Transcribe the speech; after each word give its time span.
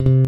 Hello, 0.00 0.18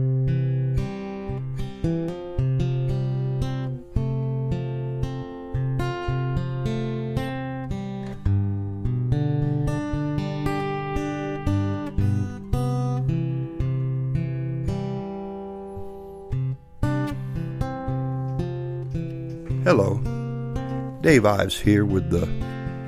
Dave 21.01 21.25
Ives 21.25 21.61
here 21.61 21.85
with 21.85 22.11
the 22.11 22.27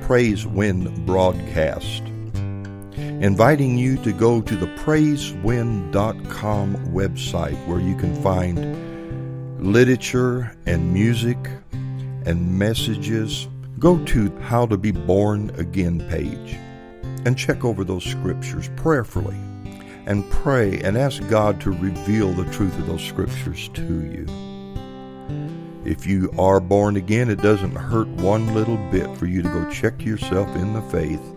Praise 0.01 0.45
Wind 0.45 1.05
broadcast, 1.05 2.03
inviting 3.23 3.77
you 3.77 3.95
to 4.03 4.11
go 4.11 4.41
to 4.41 4.55
the 4.57 4.67
praisewind.com 4.83 6.75
website 6.87 7.67
where 7.67 7.79
you 7.79 7.95
can 7.95 8.13
find 8.21 9.63
literature 9.65 10.53
and 10.65 10.93
music 10.93 11.37
and 12.25 12.59
messages. 12.59 13.47
Go 13.79 14.03
to 14.05 14.29
How 14.39 14.65
to 14.65 14.75
Be 14.75 14.91
Born 14.91 15.51
Again 15.51 16.05
page 16.09 16.57
and 17.25 17.37
check 17.37 17.63
over 17.63 17.85
those 17.85 18.03
scriptures 18.03 18.69
prayerfully 18.75 19.37
and 20.05 20.29
pray 20.29 20.81
and 20.81 20.97
ask 20.97 21.25
God 21.29 21.61
to 21.61 21.71
reveal 21.71 22.33
the 22.33 22.51
truth 22.51 22.77
of 22.77 22.87
those 22.87 23.05
scriptures 23.05 23.69
to 23.69 24.01
you. 24.01 24.25
If 25.85 26.05
you 26.05 26.29
are 26.37 26.59
born 26.59 26.97
again, 26.97 27.29
it 27.29 27.41
doesn't 27.41 27.75
hurt 27.75 28.09
one 28.09 28.53
little 28.53 28.75
bit 28.91 29.15
for 29.15 29.27
you 29.27 29.41
to 29.43 29.47
go 29.47 29.71
check 29.71 30.03
yourself 30.03 30.53
in 30.57 30.73
the 30.73 30.81
faith. 30.81 31.32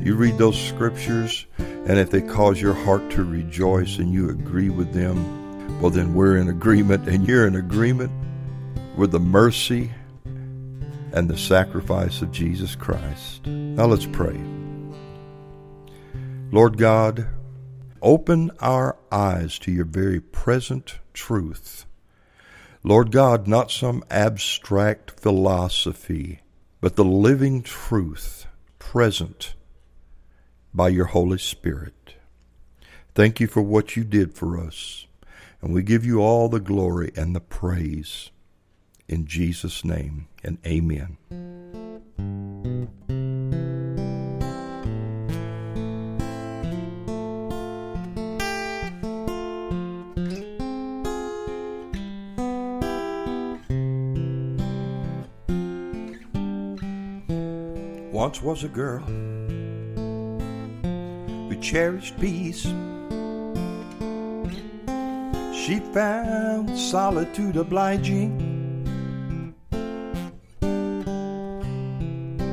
You 0.00 0.14
read 0.14 0.38
those 0.38 0.60
scriptures, 0.60 1.46
and 1.58 1.98
if 1.98 2.10
they 2.10 2.22
cause 2.22 2.60
your 2.60 2.74
heart 2.74 3.10
to 3.10 3.24
rejoice 3.24 3.98
and 3.98 4.12
you 4.12 4.30
agree 4.30 4.70
with 4.70 4.92
them, 4.92 5.80
well, 5.80 5.90
then 5.90 6.14
we're 6.14 6.36
in 6.36 6.48
agreement, 6.48 7.08
and 7.08 7.26
you're 7.26 7.46
in 7.46 7.56
agreement 7.56 8.12
with 8.96 9.12
the 9.12 9.20
mercy 9.20 9.90
and 11.12 11.28
the 11.28 11.36
sacrifice 11.36 12.22
of 12.22 12.32
Jesus 12.32 12.74
Christ. 12.74 13.46
Now 13.46 13.86
let's 13.86 14.06
pray. 14.06 14.38
Lord 16.50 16.78
God, 16.78 17.26
open 18.00 18.50
our 18.60 18.96
eyes 19.12 19.58
to 19.60 19.72
your 19.72 19.84
very 19.84 20.20
present 20.20 20.98
truth 21.12 21.86
Lord 22.84 23.10
God, 23.10 23.48
not 23.48 23.70
some 23.70 24.04
abstract 24.08 25.10
philosophy, 25.10 26.40
but 26.80 26.96
the 26.96 27.04
living 27.04 27.62
truth 27.62 28.46
present 28.78 29.54
by 30.78 30.88
your 30.88 31.06
Holy 31.06 31.38
Spirit. 31.38 32.14
Thank 33.12 33.40
you 33.40 33.48
for 33.48 33.62
what 33.62 33.96
you 33.96 34.04
did 34.04 34.34
for 34.34 34.56
us, 34.56 35.08
and 35.60 35.74
we 35.74 35.82
give 35.82 36.06
you 36.06 36.20
all 36.20 36.48
the 36.48 36.60
glory 36.60 37.10
and 37.16 37.34
the 37.34 37.40
praise. 37.40 38.30
In 39.08 39.26
Jesus' 39.26 39.84
name, 39.84 40.28
and 40.44 40.58
amen. 40.64 41.16
once 58.12 58.42
was 58.42 58.64
a 58.64 58.68
girl 58.68 59.27
cherished 61.60 62.18
peace. 62.20 62.64
She 65.54 65.80
found 65.92 66.78
solitude 66.78 67.56
obliging. 67.56 68.56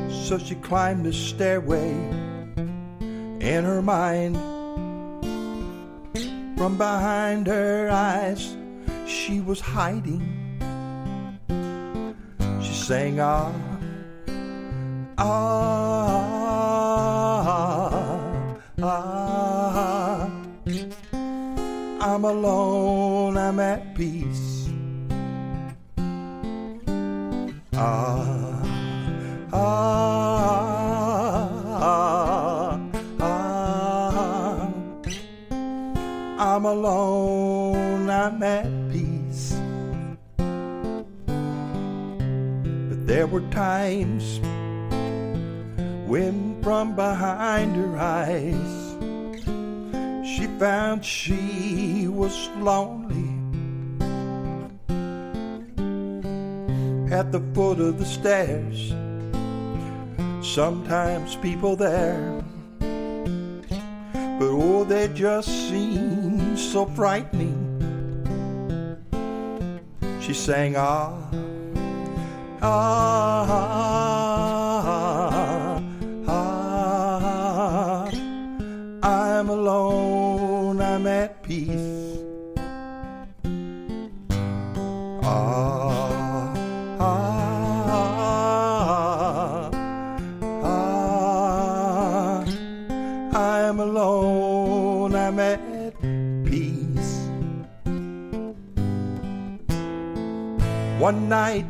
So 0.10 0.38
she 0.38 0.56
climbed 0.56 1.06
the 1.06 1.14
stairway 1.14 1.92
in 3.40 3.64
her 3.64 3.82
mind. 3.82 4.36
From 6.58 6.78
behind 6.78 7.48
her 7.48 7.90
eyes, 7.92 8.58
she 9.06 9.40
was 9.40 9.60
hiding. 9.60 10.24
She 12.62 12.74
sang, 12.74 13.20
Ah 13.20 13.54
Ah, 15.18 16.05
ah, 18.88 20.30
I'm 22.02 22.24
alone, 22.24 23.38
I'm 23.38 23.60
at 23.60 23.96
peace. 23.96 24.70
Ah, 27.74 28.62
ah, 29.52 29.90
ah, 33.20 34.72
I'm 36.38 36.66
alone, 36.66 38.10
I'm 38.10 38.44
at 38.44 38.68
peace. 38.92 39.56
But 42.90 43.08
there 43.08 43.28
were 43.28 43.42
times 43.52 44.40
when 46.08 46.45
from 46.66 46.96
behind 46.96 47.76
her 47.76 47.96
eyes 47.96 48.96
she 50.26 50.48
found 50.58 51.06
she 51.06 52.08
was 52.08 52.50
lonely. 52.58 53.30
At 57.14 57.32
the 57.32 57.40
foot 57.54 57.80
of 57.80 58.00
the 58.00 58.06
stairs, 58.06 58.96
sometimes 60.42 61.36
people 61.36 61.76
there, 61.76 62.44
but 62.80 64.50
oh, 64.50 64.86
they 64.86 65.08
just 65.10 65.50
seemed 65.70 66.58
so 66.58 66.88
frightening. 66.88 67.62
She 70.20 70.34
sang, 70.34 70.76
ah, 70.78 71.14
ah. 72.64 74.15
I'm 79.46 79.52
alone, 79.52 80.82
I'm 80.82 81.06
at 81.06 81.44
peace. 81.44 82.18
Ah, 85.22 86.52
ah, 87.00 87.30
ah, 90.64 92.44
I'm 93.36 93.80
alone, 93.80 95.14
I'm 95.14 95.40
at 95.40 95.94
peace. 96.44 97.30
One 100.98 101.30
night, 101.30 101.68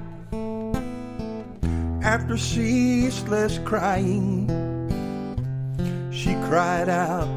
after 2.02 2.38
ceaseless 2.38 3.60
crying, 3.66 4.48
she 6.10 6.36
cried 6.48 6.88
out 6.88 7.28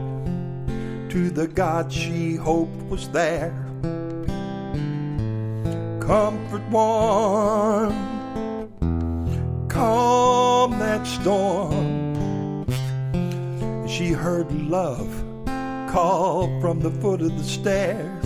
to 1.10 1.30
the 1.30 1.46
God 1.46 1.92
she 1.92 2.34
hoped 2.34 2.82
was 2.90 3.08
there. 3.10 3.54
Comfort 6.00 6.62
warm, 6.70 7.94
calm 9.68 10.78
that 10.78 11.06
storm. 11.06 12.66
She 13.88 14.12
heard 14.12 14.52
love 14.52 15.24
call 15.90 16.48
from 16.60 16.80
the 16.80 16.90
foot 16.90 17.22
of 17.22 17.36
the 17.38 17.44
stairs. 17.44 18.24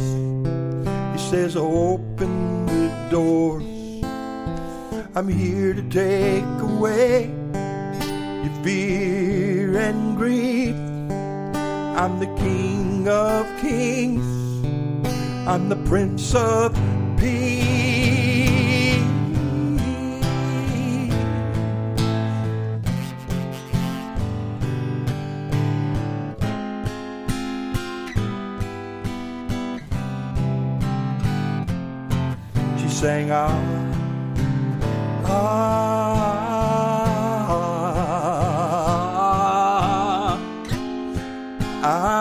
He 1.12 1.30
says, 1.30 1.56
Open 1.56 2.66
the 2.66 3.08
doors. 3.10 3.62
I'm 5.14 5.28
here 5.28 5.72
to 5.72 5.82
take 5.82 6.44
away 6.60 7.30
your 8.42 8.64
fear 8.64 9.78
and 9.78 10.16
grief. 10.16 10.91
I'm 11.94 12.18
the 12.18 12.26
King 12.36 13.06
of 13.08 13.46
Kings. 13.60 14.24
I'm 15.46 15.68
the 15.68 15.76
Prince 15.88 16.34
of 16.34 16.74
Peace. 17.18 17.72
She 32.78 32.88
sang, 32.88 33.30
Ah. 33.30 33.81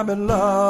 I'm 0.01 0.09
in 0.09 0.25
love 0.25 0.60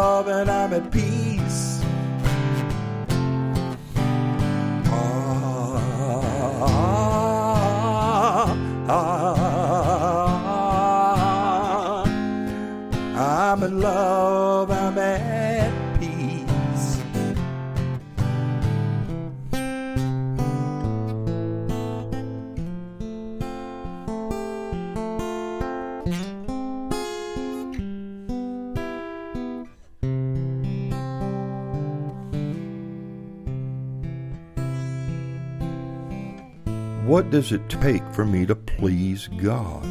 what 37.12 37.30
does 37.30 37.52
it 37.52 37.68
take 37.68 38.08
for 38.14 38.24
me 38.24 38.46
to 38.46 38.56
please 38.56 39.28
God? 39.36 39.86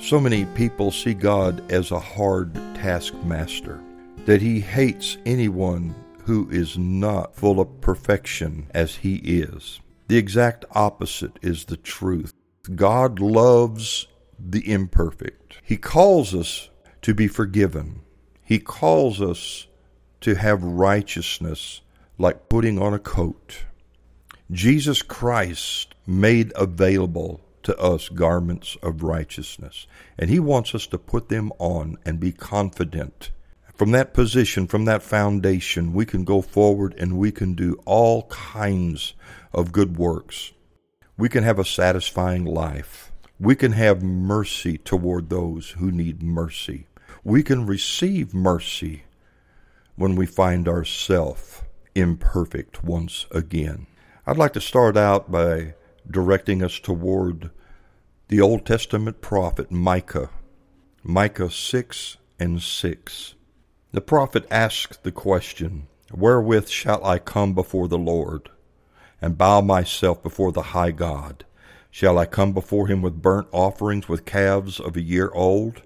So 0.00 0.18
many 0.18 0.46
people 0.54 0.90
see 0.90 1.12
God 1.12 1.70
as 1.70 1.90
a 1.90 2.00
hard 2.00 2.54
taskmaster, 2.74 3.78
that 4.24 4.40
he 4.40 4.60
hates 4.60 5.18
anyone 5.26 5.94
who 6.24 6.48
is 6.48 6.78
not 6.78 7.36
full 7.36 7.60
of 7.60 7.82
perfection 7.82 8.70
as 8.72 8.94
he 8.94 9.16
is. 9.16 9.80
The 10.08 10.16
exact 10.16 10.64
opposite 10.70 11.38
is 11.42 11.66
the 11.66 11.76
truth. 11.76 12.32
God 12.74 13.20
loves 13.20 14.06
the 14.38 14.66
imperfect. 14.72 15.60
He 15.62 15.76
calls 15.76 16.34
us 16.34 16.70
to 17.02 17.12
be 17.12 17.28
forgiven. 17.28 18.00
He 18.42 18.60
calls 18.60 19.20
us 19.20 19.66
to 20.22 20.36
have 20.36 20.64
righteousness 20.64 21.82
like 22.16 22.48
putting 22.48 22.80
on 22.80 22.94
a 22.94 22.98
coat. 22.98 23.66
Jesus 24.52 25.02
Christ 25.02 25.94
made 26.06 26.52
available 26.54 27.40
to 27.64 27.76
us 27.78 28.08
garments 28.08 28.76
of 28.80 29.02
righteousness, 29.02 29.88
and 30.16 30.30
He 30.30 30.38
wants 30.38 30.72
us 30.72 30.86
to 30.88 30.98
put 30.98 31.28
them 31.28 31.50
on 31.58 31.96
and 32.06 32.20
be 32.20 32.30
confident. 32.30 33.32
From 33.74 33.90
that 33.90 34.14
position, 34.14 34.68
from 34.68 34.84
that 34.84 35.02
foundation, 35.02 35.92
we 35.92 36.06
can 36.06 36.24
go 36.24 36.42
forward 36.42 36.94
and 36.96 37.18
we 37.18 37.32
can 37.32 37.54
do 37.54 37.80
all 37.84 38.22
kinds 38.28 39.14
of 39.52 39.72
good 39.72 39.96
works. 39.96 40.52
We 41.18 41.28
can 41.28 41.42
have 41.42 41.58
a 41.58 41.64
satisfying 41.64 42.44
life. 42.44 43.10
We 43.40 43.56
can 43.56 43.72
have 43.72 44.00
mercy 44.00 44.78
toward 44.78 45.28
those 45.28 45.70
who 45.70 45.90
need 45.90 46.22
mercy. 46.22 46.86
We 47.24 47.42
can 47.42 47.66
receive 47.66 48.32
mercy 48.32 49.02
when 49.96 50.14
we 50.14 50.24
find 50.24 50.68
ourselves 50.68 51.62
imperfect 51.96 52.84
once 52.84 53.26
again. 53.32 53.88
I'd 54.28 54.36
like 54.36 54.54
to 54.54 54.60
start 54.60 54.96
out 54.96 55.30
by 55.30 55.74
directing 56.10 56.60
us 56.60 56.80
toward 56.80 57.50
the 58.26 58.40
Old 58.40 58.66
Testament 58.66 59.20
prophet 59.20 59.70
Micah, 59.70 60.30
Micah 61.04 61.48
6 61.48 62.16
and 62.40 62.60
6. 62.60 63.34
The 63.92 64.00
prophet 64.00 64.44
asks 64.50 64.96
the 64.96 65.12
question, 65.12 65.86
Wherewith 66.12 66.66
shall 66.66 67.04
I 67.04 67.20
come 67.20 67.54
before 67.54 67.86
the 67.86 67.98
Lord, 67.98 68.50
and 69.22 69.38
bow 69.38 69.60
myself 69.60 70.24
before 70.24 70.50
the 70.50 70.74
high 70.74 70.90
God? 70.90 71.44
Shall 71.88 72.18
I 72.18 72.26
come 72.26 72.52
before 72.52 72.88
him 72.88 73.02
with 73.02 73.22
burnt 73.22 73.46
offerings, 73.52 74.08
with 74.08 74.24
calves 74.24 74.80
of 74.80 74.96
a 74.96 75.02
year 75.02 75.30
old? 75.34 75.82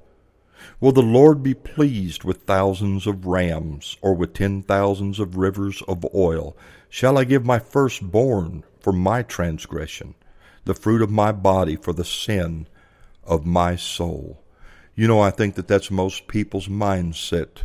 Will 0.81 0.93
the 0.93 1.03
Lord 1.03 1.43
be 1.43 1.53
pleased 1.53 2.25
with 2.25 2.45
thousands 2.45 3.07
of 3.07 3.27
rams, 3.27 3.99
or 4.01 4.15
with 4.15 4.33
ten 4.33 4.63
thousands 4.63 5.21
of 5.21 5.37
rivers 5.37 5.83
of 5.87 6.07
oil? 6.15 6.57
Shall 6.93 7.17
I 7.17 7.25
give 7.25 7.47
my 7.47 7.61
firstborn 7.61 8.65
for 8.81 8.93
my 8.93 9.23
transgression, 9.23 10.17
the 10.65 10.75
fruit 10.75 11.03
of 11.03 11.11
my 11.11 11.31
body 11.31 11.77
for 11.77 11.93
the 11.93 12.05
sin 12.05 12.67
of 13.23 13.47
my 13.47 13.77
soul? 13.77 14.43
You 14.97 15.07
know, 15.07 15.21
I 15.21 15.31
think 15.31 15.55
that 15.55 15.69
that's 15.69 15.91
most 15.91 16.27
people's 16.27 16.67
mindset, 16.67 17.63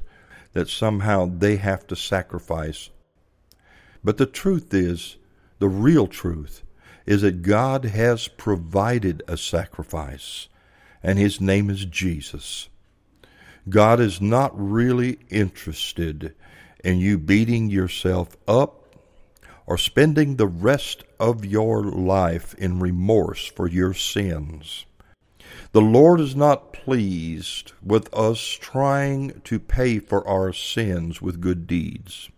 that 0.54 0.69
somehow 0.69 1.25
they 1.25 1.56
have 1.56 1.88
to 1.88 1.95
sacrifice. 1.95 2.92
But 4.04 4.18
the 4.18 4.27
truth 4.27 4.72
is, 4.75 5.18
the 5.57 5.69
real 5.69 6.06
truth, 6.06 6.62
is 7.07 7.24
that 7.24 7.42
God 7.42 7.86
has 7.86 8.28
provided 8.28 9.24
a 9.28 9.38
sacrifice, 9.38 10.50
and 11.01 11.18
his 11.18 11.42
name 11.42 11.71
is 11.71 11.86
Jesus. 11.86 12.69
God 13.68 14.00
is 14.00 14.21
not 14.21 14.51
really 14.56 15.18
interested 15.31 16.36
in 16.83 17.00
you 17.00 17.18
beating 17.18 17.71
yourself 17.71 18.38
up 18.48 18.85
or 19.68 19.78
spending 19.78 20.36
the 20.36 20.48
rest 20.48 21.04
of 21.20 21.46
your 21.46 21.84
life 21.84 22.54
in 22.56 22.80
remorse 22.80 23.46
for 23.46 23.68
your 23.68 23.94
sins. 23.94 24.86
The 25.72 25.82
Lord 25.82 26.20
is 26.20 26.36
not 26.36 26.74
pleased 26.74 27.74
with 27.84 28.14
us 28.14 28.40
trying 28.40 29.42
to 29.46 29.60
pay 29.60 30.00
for 30.00 30.28
our 30.28 30.54
sins 30.54 31.22
with 31.22 31.42
good 31.42 31.68
deeds. 31.68 32.30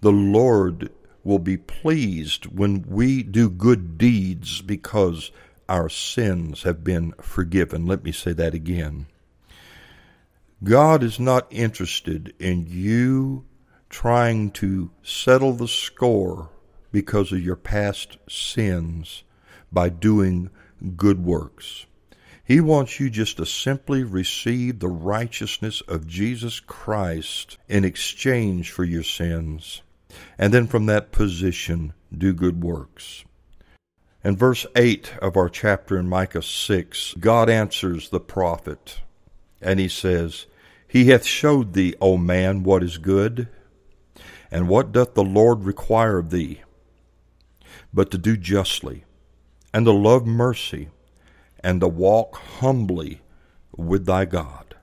The 0.00 0.12
Lord 0.12 0.90
will 1.22 1.38
be 1.38 1.56
pleased 1.56 2.46
when 2.46 2.82
we 2.82 3.22
do 3.22 3.48
good 3.48 3.98
deeds 3.98 4.60
because 4.60 5.30
our 5.68 5.88
sins 5.88 6.62
have 6.62 6.84
been 6.84 7.12
forgiven. 7.20 7.86
Let 7.86 8.04
me 8.04 8.12
say 8.12 8.32
that 8.34 8.54
again. 8.54 9.06
God 10.62 11.02
is 11.02 11.18
not 11.18 11.46
interested 11.50 12.34
in 12.38 12.66
you 12.66 13.44
trying 13.94 14.50
to 14.50 14.90
settle 15.04 15.52
the 15.52 15.68
score 15.68 16.50
because 16.90 17.30
of 17.30 17.40
your 17.40 17.54
past 17.54 18.18
sins 18.28 19.22
by 19.70 19.88
doing 19.88 20.50
good 20.96 21.24
works. 21.24 21.86
He 22.44 22.60
wants 22.60 22.98
you 22.98 23.08
just 23.08 23.36
to 23.36 23.46
simply 23.46 24.02
receive 24.02 24.80
the 24.80 24.88
righteousness 24.88 25.80
of 25.82 26.08
Jesus 26.08 26.58
Christ 26.58 27.56
in 27.68 27.84
exchange 27.84 28.72
for 28.72 28.82
your 28.82 29.04
sins 29.04 29.82
and 30.36 30.52
then 30.52 30.66
from 30.66 30.86
that 30.86 31.12
position 31.12 31.92
do 32.12 32.32
good 32.32 32.64
works. 32.64 33.24
In 34.24 34.36
verse 34.36 34.66
8 34.74 35.18
of 35.22 35.36
our 35.36 35.48
chapter 35.48 35.96
in 35.96 36.08
Micah 36.08 36.42
6, 36.42 37.14
God 37.20 37.48
answers 37.48 38.08
the 38.08 38.18
prophet, 38.18 39.02
and 39.62 39.78
he 39.78 39.88
says, 39.88 40.46
He 40.88 41.10
hath 41.10 41.24
showed 41.24 41.74
thee, 41.74 41.94
O 42.00 42.16
man, 42.16 42.64
what 42.64 42.82
is 42.82 42.98
good, 42.98 43.48
and 44.54 44.68
what 44.68 44.92
doth 44.92 45.14
the 45.14 45.24
Lord 45.24 45.64
require 45.64 46.18
of 46.18 46.30
thee, 46.30 46.62
but 47.92 48.12
to 48.12 48.18
do 48.18 48.36
justly, 48.36 49.02
and 49.74 49.84
to 49.84 49.90
love 49.90 50.24
mercy, 50.28 50.90
and 51.58 51.80
to 51.80 51.88
walk 51.88 52.36
humbly 52.60 53.20
with 53.76 54.06
thy 54.06 54.24
God. 54.26 54.76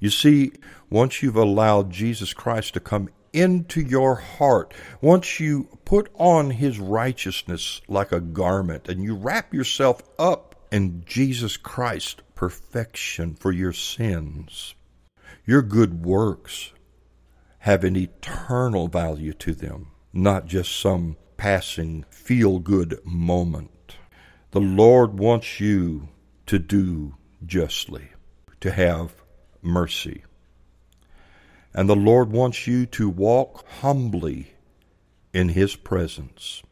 You 0.00 0.10
see, 0.10 0.50
once 0.90 1.22
you've 1.22 1.36
allowed 1.36 1.92
Jesus 1.92 2.34
Christ 2.34 2.74
to 2.74 2.80
come 2.80 3.08
into 3.32 3.80
your 3.80 4.16
heart. 4.16 4.74
Once 5.00 5.40
you 5.40 5.68
put 5.84 6.10
on 6.16 6.50
his 6.50 6.78
righteousness 6.78 7.80
like 7.88 8.12
a 8.12 8.20
garment 8.20 8.88
and 8.88 9.02
you 9.02 9.14
wrap 9.14 9.54
yourself 9.54 10.02
up 10.18 10.56
in 10.70 11.02
Jesus 11.06 11.56
Christ's 11.56 12.20
perfection 12.34 13.34
for 13.34 13.52
your 13.52 13.72
sins, 13.72 14.74
your 15.46 15.62
good 15.62 16.04
works 16.04 16.72
have 17.62 17.84
an 17.84 17.94
eternal 17.94 18.88
value 18.88 19.32
to 19.32 19.54
them, 19.54 19.86
not 20.12 20.46
just 20.46 20.80
some 20.80 21.16
passing 21.36 22.04
feel 22.10 22.58
good 22.58 22.98
moment. 23.04 23.96
The 24.50 24.60
Lord 24.60 25.16
wants 25.16 25.60
you 25.60 26.08
to 26.46 26.58
do 26.58 27.14
justly, 27.46 28.08
to 28.60 28.72
have 28.72 29.14
mercy. 29.62 30.24
And 31.72 31.88
the 31.88 31.94
Lord 31.94 32.32
wants 32.32 32.66
you 32.66 32.84
to 32.86 33.08
walk 33.08 33.64
humbly 33.80 34.54
in 35.32 35.50
His 35.50 35.76
presence. 35.76 36.64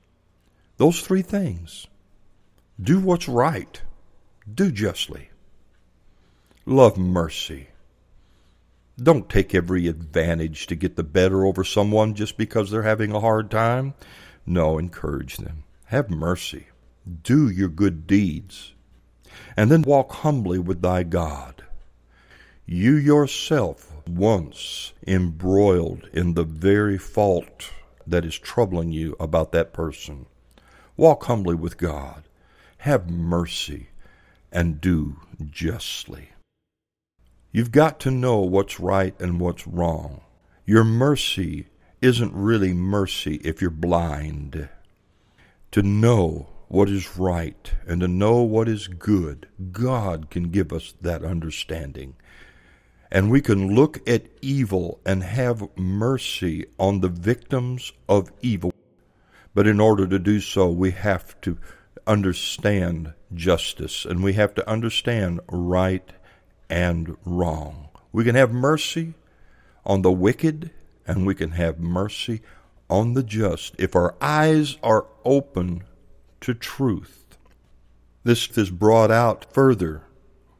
Those 0.77 1.03
three 1.03 1.23
things. 1.23 1.87
Do 2.83 2.99
what's 2.99 3.29
right. 3.29 3.81
Do 4.53 4.73
justly. 4.73 5.31
Love 6.67 6.99
mercy. 6.99 7.70
Don't 9.03 9.31
take 9.31 9.55
every 9.55 9.87
advantage 9.87 10.67
to 10.67 10.75
get 10.75 10.97
the 10.97 11.03
better 11.03 11.47
over 11.47 11.65
someone 11.65 12.15
just 12.15 12.37
because 12.37 12.71
they're 12.71 12.83
having 12.83 13.13
a 13.13 13.21
hard 13.21 13.51
time. 13.51 13.95
No, 14.45 14.77
encourage 14.77 15.39
them. 15.39 15.65
Have 15.87 16.11
mercy. 16.11 16.67
Do 17.23 17.49
your 17.49 17.69
good 17.69 18.07
deeds. 18.07 18.75
And 19.57 19.71
then 19.71 19.83
walk 19.83 20.13
humbly 20.13 20.59
with 20.59 20.83
thy 20.83 21.03
God. 21.03 21.65
You 22.67 22.95
yourself 22.95 23.93
once 24.07 24.93
embroiled 25.07 26.09
in 26.13 26.35
the 26.35 26.45
very 26.45 26.99
fault 26.99 27.71
that 28.07 28.25
is 28.25 28.39
troubling 28.39 28.93
you 28.93 29.17
about 29.19 29.53
that 29.53 29.73
person. 29.73 30.27
Walk 30.97 31.25
humbly 31.25 31.55
with 31.55 31.79
God. 31.79 32.25
Have 32.79 33.11
mercy 33.11 33.89
and 34.53 34.81
do 34.81 35.17
justly. 35.51 36.31
You've 37.53 37.73
got 37.73 37.99
to 38.01 38.11
know 38.11 38.41
what's 38.41 38.79
right 38.79 39.15
and 39.21 39.41
what's 39.41 39.67
wrong. 39.67 40.21
Your 40.67 40.85
mercy 40.85 41.67
isn't 42.01 42.33
really 42.33 42.73
mercy 42.73 43.37
if 43.45 43.61
you're 43.61 43.71
blind. 43.71 44.69
To 45.73 45.83
know 45.83 46.49
what 46.69 46.89
is 46.89 47.17
right 47.17 47.73
and 47.87 48.01
to 48.01 48.09
know 48.09 48.43
what 48.43 48.69
is 48.69 48.87
good, 48.89 49.49
God 49.73 50.31
can 50.31 50.51
give 50.51 50.73
us 50.73 50.95
that 51.01 51.25
understanding 51.25 52.15
and 53.11 53.31
we 53.31 53.41
can 53.41 53.75
look 53.75 54.09
at 54.09 54.27
evil 54.41 55.01
and 55.05 55.23
have 55.23 55.69
mercy 55.77 56.67
on 56.79 57.01
the 57.01 57.09
victims 57.09 57.93
of 58.09 58.31
evil. 58.41 58.73
But 59.53 59.67
in 59.67 59.81
order 59.81 60.07
to 60.07 60.19
do 60.19 60.41
so, 60.41 60.71
we 60.71 60.93
have 60.93 61.41
to 61.41 61.59
understand 62.07 63.13
justice 63.35 64.05
and 64.05 64.23
we 64.23 64.35
have 64.35 64.55
to 64.55 64.69
understand 64.69 65.41
right 65.49 66.09
and 66.71 67.17
wrong. 67.27 67.89
We 68.13 68.25
can 68.25 68.37
have 68.37 68.53
mercy 68.53 69.15
on 69.85 70.03
the 70.03 70.13
wicked 70.13 70.71
and 71.07 71.27
we 71.27 71.35
can 71.35 71.51
have 71.51 71.81
mercy 71.81 72.41
on 72.89 73.15
the 73.15 73.23
just 73.23 73.75
if 73.79 73.95
our 73.95 74.15
eyes 74.21 74.79
are 74.83 75.07
open 75.25 75.85
to 76.41 76.55
truth. 76.55 77.37
This 78.23 78.57
is 78.57 78.71
brought 78.71 79.11
out 79.11 79.53
further 79.53 80.03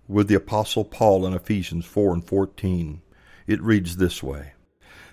with 0.09 0.29
the 0.29 0.35
Apostle 0.35 0.85
Paul 0.85 1.27
in 1.27 1.35
Ephesians 1.35 1.85
4 1.85 2.15
and 2.15 2.25
14. 2.25 3.03
It 3.47 3.63
reads 3.63 3.97
this 3.97 4.23
way 4.23 4.55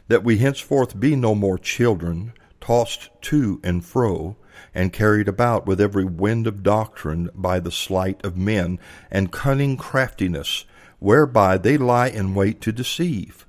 That 0.08 0.24
we 0.24 0.38
henceforth 0.38 1.00
be 1.00 1.16
no 1.16 1.36
more 1.36 1.58
children, 1.58 2.34
tossed 2.60 3.10
to 3.24 3.60
and 3.64 3.86
fro, 3.86 4.38
and 4.74 4.94
carried 4.94 5.28
about 5.28 5.66
with 5.66 5.80
every 5.80 6.06
wind 6.06 6.48
of 6.48 6.64
doctrine 6.64 7.30
by 7.36 7.60
the 7.60 7.72
sleight 7.72 8.24
of 8.24 8.38
men, 8.38 8.80
and 9.12 9.32
cunning 9.32 9.78
craftiness, 9.78 10.66
whereby 11.00 11.58
they 11.58 11.78
lie 11.78 12.08
in 12.08 12.34
wait 12.34 12.62
to 12.62 12.72
deceive. 12.72 13.46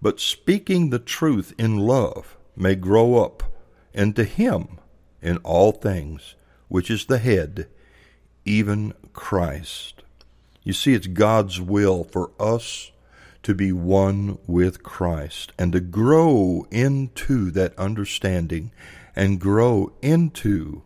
But 0.00 0.20
speaking 0.20 0.90
the 0.90 0.98
truth 0.98 1.54
in 1.58 1.78
love 1.78 2.36
may 2.56 2.74
grow 2.74 3.22
up 3.22 3.42
into 3.92 4.24
Him 4.24 4.78
in 5.22 5.38
all 5.38 5.72
things, 5.72 6.34
which 6.68 6.90
is 6.90 7.06
the 7.06 7.18
head, 7.18 7.68
even 8.44 8.92
Christ. 9.12 10.02
You 10.62 10.72
see, 10.72 10.94
it's 10.94 11.06
God's 11.06 11.60
will 11.60 12.04
for 12.04 12.30
us 12.38 12.90
to 13.42 13.54
be 13.54 13.72
one 13.72 14.38
with 14.46 14.82
Christ 14.82 15.52
and 15.58 15.72
to 15.72 15.80
grow 15.80 16.66
into 16.70 17.50
that 17.50 17.78
understanding 17.78 18.72
and 19.14 19.40
grow 19.40 19.92
into 20.00 20.82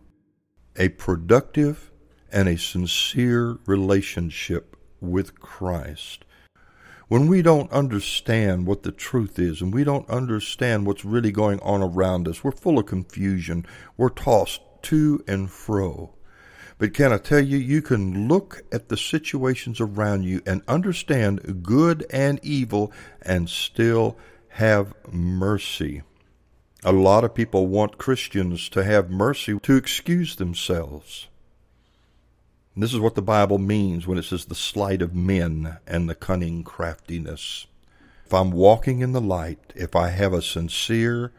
a 0.75 0.89
productive 0.89 1.91
and 2.31 2.47
a 2.47 2.57
sincere 2.57 3.57
relationship 3.65 4.68
with 5.01 5.39
Christ. 5.39 6.25
When 7.07 7.27
we 7.27 7.41
don't 7.41 7.71
understand 7.71 8.67
what 8.67 8.83
the 8.83 8.91
truth 8.91 9.39
is 9.39 9.61
and 9.61 9.73
we 9.73 9.83
don't 9.83 10.07
understand 10.09 10.85
what's 10.85 11.03
really 11.03 11.31
going 11.31 11.59
on 11.61 11.81
around 11.81 12.27
us, 12.27 12.43
we're 12.43 12.51
full 12.51 12.77
of 12.77 12.85
confusion. 12.85 13.65
We're 13.97 14.09
tossed 14.09 14.61
to 14.83 15.23
and 15.27 15.49
fro. 15.49 16.13
But 16.77 16.93
can 16.93 17.11
I 17.11 17.17
tell 17.17 17.39
you, 17.39 17.57
you 17.57 17.81
can 17.81 18.27
look 18.27 18.61
at 18.71 18.89
the 18.89 18.95
situations 18.95 19.81
around 19.81 20.23
you 20.23 20.41
and 20.45 20.61
understand 20.67 21.63
good 21.63 22.05
and 22.11 22.39
evil 22.43 22.93
and 23.21 23.49
still 23.49 24.17
have 24.49 24.93
mercy. 25.11 26.03
A 26.83 26.91
lot 26.91 27.23
of 27.23 27.33
people 27.33 27.67
want 27.67 27.97
Christians 27.97 28.69
to 28.69 28.83
have 28.83 29.09
mercy 29.09 29.57
to 29.59 29.75
excuse 29.75 30.35
themselves. 30.35 31.28
This 32.79 32.93
is 32.93 32.99
what 33.01 33.15
the 33.15 33.21
Bible 33.21 33.57
means 33.57 34.07
when 34.07 34.17
it 34.17 34.23
says 34.23 34.45
the 34.45 34.55
sleight 34.55 35.01
of 35.01 35.13
men 35.13 35.79
and 35.85 36.09
the 36.09 36.15
cunning 36.15 36.63
craftiness. 36.63 37.67
If 38.25 38.33
I'm 38.33 38.51
walking 38.51 39.01
in 39.01 39.11
the 39.11 39.19
light, 39.19 39.73
if 39.75 39.97
I 39.97 40.09
have 40.11 40.31
a 40.31 40.41
sincere 40.41 41.33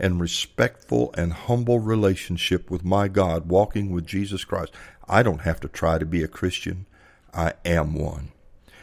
and 0.00 0.20
respectful 0.20 1.14
and 1.16 1.32
humble 1.32 1.78
relationship 1.78 2.72
with 2.72 2.84
my 2.84 3.06
God, 3.06 3.48
walking 3.48 3.92
with 3.92 4.04
Jesus 4.04 4.44
Christ, 4.44 4.72
I 5.08 5.22
don't 5.22 5.42
have 5.42 5.60
to 5.60 5.68
try 5.68 5.98
to 5.98 6.04
be 6.04 6.24
a 6.24 6.28
Christian. 6.28 6.86
I 7.32 7.52
am 7.64 7.94
one. 7.94 8.32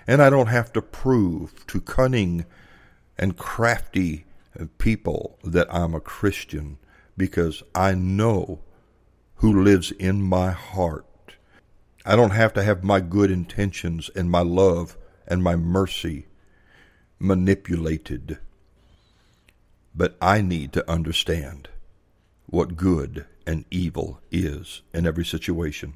And 0.07 0.21
I 0.21 0.29
don't 0.29 0.47
have 0.47 0.71
to 0.73 0.81
prove 0.81 1.67
to 1.67 1.81
cunning 1.81 2.45
and 3.17 3.35
crafty 3.35 4.23
people 4.77 5.37
that 5.43 5.67
I'm 5.73 5.93
a 5.93 5.99
Christian 5.99 6.77
because 7.17 7.63
I 7.75 7.95
know 7.95 8.61
who 9.35 9.61
lives 9.61 9.91
in 9.91 10.21
my 10.21 10.51
heart 10.51 11.06
I 12.09 12.15
don't 12.15 12.31
have 12.31 12.53
to 12.53 12.63
have 12.63 12.85
my 12.85 13.01
good 13.01 13.29
intentions 13.29 14.09
and 14.15 14.31
my 14.31 14.39
love 14.39 14.97
and 15.27 15.43
my 15.43 15.57
mercy 15.57 16.27
manipulated. 17.19 18.37
But 19.93 20.15
I 20.21 20.39
need 20.39 20.71
to 20.71 20.89
understand 20.89 21.67
what 22.45 22.77
good 22.77 23.25
and 23.45 23.65
evil 23.69 24.21
is 24.31 24.83
in 24.93 25.05
every 25.05 25.25
situation. 25.25 25.95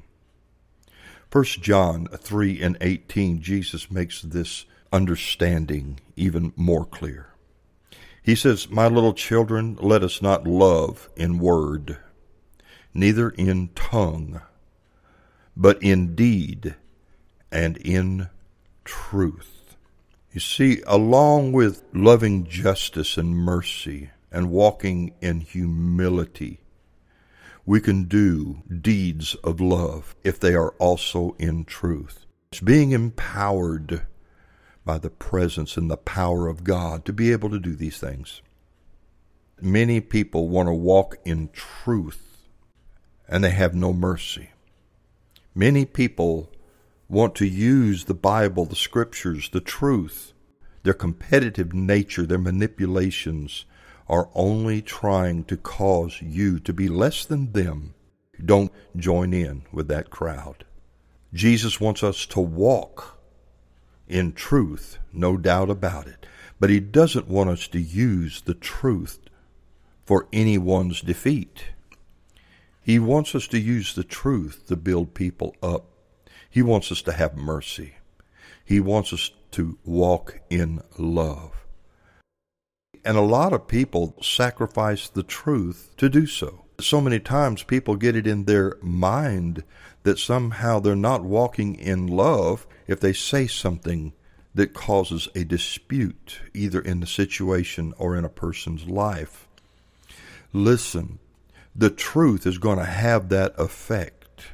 1 1.32 1.44
John 1.62 2.08
3 2.08 2.60
and 2.60 2.76
18, 2.82 3.40
Jesus 3.40 3.90
makes 3.90 4.20
this 4.20 4.66
understanding 4.92 5.98
even 6.14 6.52
more 6.56 6.84
clear. 6.84 7.30
He 8.22 8.34
says, 8.34 8.68
My 8.68 8.86
little 8.86 9.14
children, 9.14 9.78
let 9.80 10.02
us 10.02 10.20
not 10.20 10.46
love 10.46 11.08
in 11.16 11.38
word, 11.38 11.96
neither 12.92 13.30
in 13.30 13.70
tongue 13.74 14.42
but 15.56 15.82
in 15.82 16.14
deed 16.14 16.74
and 17.50 17.76
in 17.78 18.28
truth. 18.84 19.76
You 20.32 20.40
see, 20.40 20.82
along 20.86 21.52
with 21.52 21.82
loving 21.92 22.46
justice 22.46 23.16
and 23.18 23.36
mercy 23.36 24.10
and 24.30 24.50
walking 24.50 25.14
in 25.20 25.40
humility, 25.40 26.60
we 27.66 27.80
can 27.80 28.04
do 28.04 28.62
deeds 28.80 29.34
of 29.44 29.60
love 29.60 30.16
if 30.24 30.40
they 30.40 30.54
are 30.54 30.70
also 30.78 31.36
in 31.38 31.64
truth. 31.64 32.24
It's 32.50 32.60
being 32.60 32.92
empowered 32.92 34.06
by 34.84 34.98
the 34.98 35.10
presence 35.10 35.76
and 35.76 35.90
the 35.90 35.96
power 35.96 36.48
of 36.48 36.64
God 36.64 37.04
to 37.04 37.12
be 37.12 37.30
able 37.30 37.50
to 37.50 37.58
do 37.58 37.74
these 37.74 37.98
things. 37.98 38.42
Many 39.60 40.00
people 40.00 40.48
want 40.48 40.68
to 40.68 40.72
walk 40.72 41.18
in 41.24 41.50
truth 41.52 42.48
and 43.28 43.44
they 43.44 43.50
have 43.50 43.74
no 43.74 43.92
mercy. 43.92 44.50
Many 45.54 45.84
people 45.84 46.50
want 47.10 47.34
to 47.34 47.46
use 47.46 48.04
the 48.04 48.14
Bible, 48.14 48.64
the 48.64 48.74
scriptures, 48.74 49.50
the 49.50 49.60
truth. 49.60 50.32
Their 50.82 50.94
competitive 50.94 51.74
nature, 51.74 52.24
their 52.24 52.38
manipulations 52.38 53.66
are 54.08 54.30
only 54.34 54.80
trying 54.80 55.44
to 55.44 55.58
cause 55.58 56.22
you 56.22 56.58
to 56.60 56.72
be 56.72 56.88
less 56.88 57.26
than 57.26 57.52
them. 57.52 57.94
Don't 58.42 58.72
join 58.96 59.34
in 59.34 59.64
with 59.70 59.88
that 59.88 60.08
crowd. 60.08 60.64
Jesus 61.34 61.80
wants 61.80 62.02
us 62.02 62.24
to 62.26 62.40
walk 62.40 63.18
in 64.08 64.32
truth, 64.32 64.98
no 65.12 65.36
doubt 65.36 65.68
about 65.68 66.06
it. 66.06 66.26
But 66.58 66.70
he 66.70 66.80
doesn't 66.80 67.28
want 67.28 67.50
us 67.50 67.68
to 67.68 67.80
use 67.80 68.40
the 68.40 68.54
truth 68.54 69.18
for 70.06 70.28
anyone's 70.32 71.02
defeat. 71.02 71.64
He 72.82 72.98
wants 72.98 73.34
us 73.34 73.46
to 73.48 73.58
use 73.58 73.94
the 73.94 74.04
truth 74.04 74.66
to 74.66 74.76
build 74.76 75.14
people 75.14 75.54
up. 75.62 75.86
He 76.50 76.62
wants 76.62 76.90
us 76.90 77.00
to 77.02 77.12
have 77.12 77.36
mercy. 77.36 77.94
He 78.64 78.80
wants 78.80 79.12
us 79.12 79.30
to 79.52 79.78
walk 79.84 80.40
in 80.50 80.82
love. 80.98 81.66
And 83.04 83.16
a 83.16 83.22
lot 83.22 83.52
of 83.52 83.68
people 83.68 84.16
sacrifice 84.22 85.08
the 85.08 85.22
truth 85.22 85.94
to 85.96 86.08
do 86.08 86.26
so. 86.26 86.64
So 86.80 87.00
many 87.00 87.20
times 87.20 87.62
people 87.62 87.96
get 87.96 88.16
it 88.16 88.26
in 88.26 88.44
their 88.44 88.76
mind 88.80 89.64
that 90.02 90.18
somehow 90.18 90.80
they're 90.80 90.96
not 90.96 91.24
walking 91.24 91.76
in 91.76 92.06
love 92.06 92.66
if 92.86 92.98
they 93.00 93.12
say 93.12 93.46
something 93.46 94.12
that 94.54 94.74
causes 94.74 95.28
a 95.34 95.44
dispute, 95.44 96.40
either 96.52 96.80
in 96.80 97.00
the 97.00 97.06
situation 97.06 97.94
or 97.98 98.16
in 98.16 98.24
a 98.24 98.28
person's 98.28 98.86
life. 98.86 99.48
Listen, 100.52 101.18
the 101.74 101.90
truth 101.90 102.46
is 102.46 102.58
going 102.58 102.78
to 102.78 102.84
have 102.84 103.28
that 103.30 103.54
effect. 103.58 104.44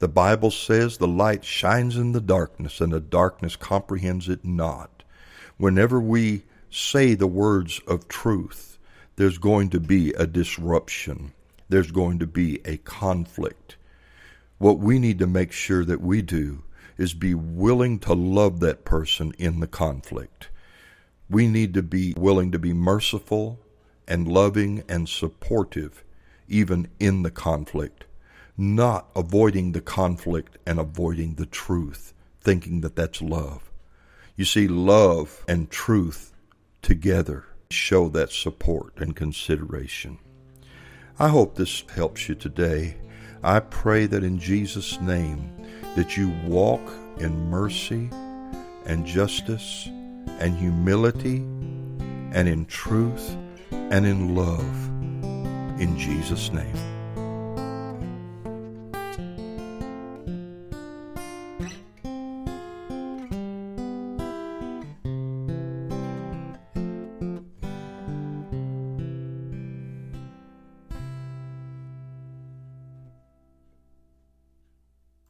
The 0.00 0.08
Bible 0.08 0.50
says 0.50 0.98
the 0.98 1.06
light 1.06 1.44
shines 1.44 1.96
in 1.96 2.12
the 2.12 2.20
darkness, 2.20 2.80
and 2.80 2.92
the 2.92 3.00
darkness 3.00 3.54
comprehends 3.54 4.28
it 4.28 4.44
not. 4.44 5.04
Whenever 5.56 6.00
we 6.00 6.42
say 6.70 7.14
the 7.14 7.28
words 7.28 7.80
of 7.86 8.08
truth, 8.08 8.78
there's 9.14 9.38
going 9.38 9.70
to 9.70 9.78
be 9.78 10.12
a 10.14 10.26
disruption. 10.26 11.32
There's 11.68 11.92
going 11.92 12.18
to 12.18 12.26
be 12.26 12.60
a 12.64 12.78
conflict. 12.78 13.76
What 14.58 14.78
we 14.78 14.98
need 14.98 15.20
to 15.20 15.26
make 15.28 15.52
sure 15.52 15.84
that 15.84 16.00
we 16.00 16.22
do 16.22 16.64
is 16.98 17.14
be 17.14 17.34
willing 17.34 17.98
to 18.00 18.14
love 18.14 18.58
that 18.60 18.84
person 18.84 19.32
in 19.38 19.60
the 19.60 19.66
conflict. 19.68 20.48
We 21.30 21.46
need 21.46 21.74
to 21.74 21.82
be 21.82 22.14
willing 22.16 22.50
to 22.50 22.58
be 22.58 22.72
merciful 22.72 23.60
and 24.08 24.26
loving 24.26 24.82
and 24.88 25.08
supportive 25.08 26.02
even 26.52 26.86
in 27.00 27.22
the 27.22 27.30
conflict, 27.30 28.04
not 28.58 29.08
avoiding 29.16 29.72
the 29.72 29.80
conflict 29.80 30.58
and 30.66 30.78
avoiding 30.78 31.34
the 31.34 31.46
truth, 31.46 32.12
thinking 32.42 32.82
that 32.82 32.94
that's 32.94 33.22
love. 33.22 33.70
You 34.36 34.44
see, 34.44 34.68
love 34.68 35.44
and 35.48 35.70
truth 35.70 36.32
together 36.82 37.46
show 37.70 38.08
that 38.10 38.30
support 38.30 38.92
and 38.98 39.16
consideration. 39.16 40.18
I 41.18 41.28
hope 41.28 41.54
this 41.54 41.84
helps 41.94 42.28
you 42.28 42.34
today. 42.34 42.96
I 43.42 43.60
pray 43.60 44.04
that 44.06 44.22
in 44.22 44.38
Jesus' 44.38 45.00
name 45.00 45.50
that 45.96 46.18
you 46.18 46.34
walk 46.46 46.82
in 47.18 47.48
mercy 47.48 48.10
and 48.84 49.06
justice 49.06 49.86
and 50.38 50.56
humility 50.56 51.36
and 52.34 52.46
in 52.46 52.66
truth 52.66 53.36
and 53.70 54.04
in 54.04 54.34
love 54.34 54.91
in 55.82 55.98
Jesus' 55.98 56.52
name. 56.52 56.91